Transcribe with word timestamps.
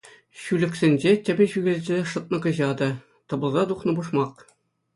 Ҫӳлӗксенче 0.43 1.11
тӗпӗ 1.27 1.45
ҫӳхелсе 1.51 1.97
шӑтнӑ 2.15 2.37
кӑҫатӑ, 2.47 2.89
тӑпӑлса 3.33 3.63
тухнӑ 3.73 3.91
пушмак... 4.03 4.35